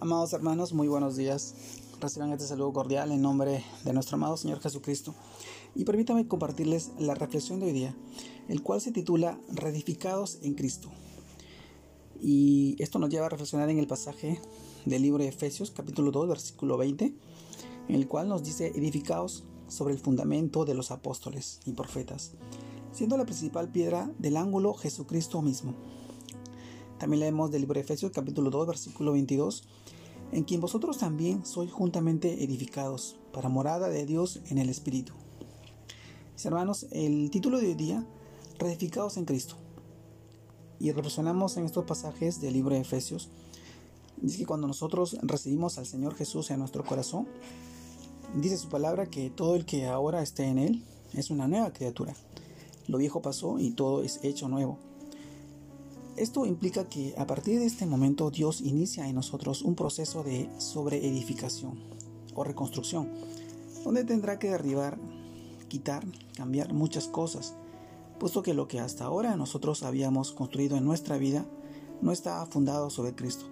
[0.00, 1.54] Amados hermanos, muy buenos días.
[2.00, 5.12] Reciban este saludo cordial en nombre de nuestro amado Señor Jesucristo.
[5.74, 7.96] Y permítanme compartirles la reflexión de hoy día,
[8.46, 10.88] el cual se titula Reedificados en Cristo.
[12.20, 14.40] Y esto nos lleva a reflexionar en el pasaje
[14.84, 17.16] del libro de Efesios, capítulo 2, versículo 20,
[17.88, 22.34] en el cual nos dice edificados sobre el fundamento de los apóstoles y profetas,
[22.92, 25.74] siendo la principal piedra del ángulo Jesucristo mismo
[26.98, 29.64] también leemos del libro de Efesios capítulo 2 versículo 22,
[30.32, 35.12] en quien vosotros también sois juntamente edificados para morada de Dios en el Espíritu.
[36.34, 38.04] Mis hermanos, el título de hoy día,
[38.58, 39.56] Reedificados en Cristo.
[40.80, 43.28] Y reflexionamos en estos pasajes del libro de Efesios.
[44.20, 47.28] Dice que cuando nosotros recibimos al Señor Jesús en nuestro corazón,
[48.34, 52.14] dice su palabra que todo el que ahora esté en Él es una nueva criatura.
[52.88, 54.87] Lo viejo pasó y todo es hecho nuevo.
[56.18, 60.50] Esto implica que a partir de este momento Dios inicia en nosotros un proceso de
[60.58, 61.78] sobreedificación
[62.34, 63.08] o reconstrucción,
[63.84, 64.98] donde tendrá que derribar,
[65.68, 67.54] quitar, cambiar muchas cosas,
[68.18, 71.46] puesto que lo que hasta ahora nosotros habíamos construido en nuestra vida
[72.02, 73.44] no estaba fundado sobre Cristo,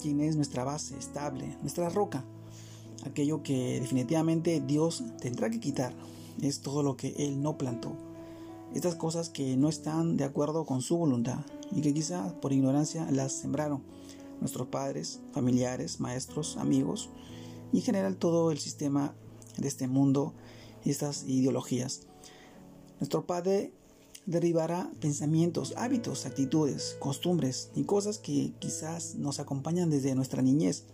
[0.00, 2.24] quien es nuestra base estable, nuestra roca.
[3.04, 5.92] Aquello que definitivamente Dios tendrá que quitar
[6.40, 8.13] es todo lo que Él no plantó
[8.74, 11.38] estas cosas que no están de acuerdo con su voluntad
[11.72, 13.82] y que quizá por ignorancia las sembraron
[14.40, 17.08] nuestros padres, familiares, maestros, amigos
[17.72, 19.14] y en general todo el sistema
[19.56, 20.34] de este mundo
[20.84, 22.02] y estas ideologías.
[23.00, 23.72] Nuestro Padre
[24.26, 30.84] derribará pensamientos, hábitos, actitudes, costumbres y cosas que quizás nos acompañan desde nuestra niñez,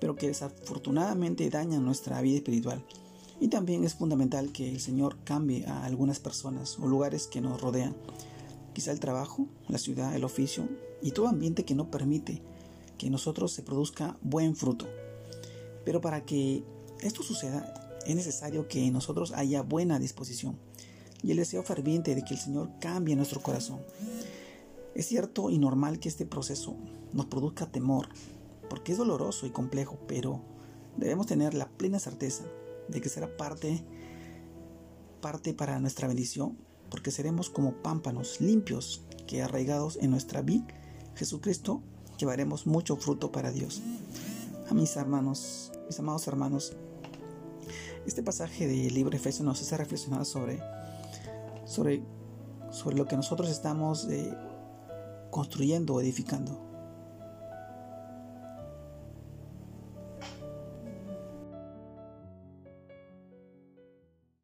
[0.00, 2.84] pero que desafortunadamente dañan nuestra vida espiritual.
[3.40, 7.60] Y también es fundamental que el Señor cambie a algunas personas o lugares que nos
[7.60, 7.94] rodean.
[8.72, 10.68] Quizá el trabajo, la ciudad, el oficio
[11.02, 12.42] y todo ambiente que no permite
[12.96, 14.86] que nosotros se produzca buen fruto.
[15.84, 16.64] Pero para que
[17.00, 17.72] esto suceda
[18.04, 20.58] es necesario que en nosotros haya buena disposición
[21.22, 23.80] y el deseo ferviente de que el Señor cambie nuestro corazón.
[24.94, 26.76] Es cierto y normal que este proceso
[27.12, 28.08] nos produzca temor,
[28.68, 30.40] porque es doloroso y complejo, pero
[30.96, 32.44] debemos tener la plena certeza
[32.88, 33.84] de que será parte,
[35.20, 36.58] parte para nuestra bendición,
[36.90, 40.62] porque seremos como pámpanos limpios que arraigados en nuestra vid,
[41.14, 41.82] Jesucristo,
[42.18, 43.82] llevaremos mucho fruto para Dios.
[44.70, 46.76] A mis hermanos, mis amados hermanos,
[48.06, 50.60] este pasaje del libro Efesios nos hace reflexionar sobre,
[51.66, 52.02] sobre,
[52.70, 54.34] sobre lo que nosotros estamos eh,
[55.30, 56.67] construyendo o edificando.